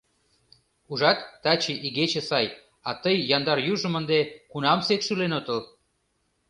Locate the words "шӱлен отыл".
5.05-5.59